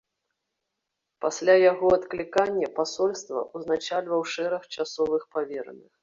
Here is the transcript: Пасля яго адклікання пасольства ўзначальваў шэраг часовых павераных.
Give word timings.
Пасля 1.25 1.55
яго 1.71 1.87
адклікання 1.97 2.67
пасольства 2.79 3.43
ўзначальваў 3.59 4.21
шэраг 4.33 4.63
часовых 4.79 5.29
павераных. 5.37 5.85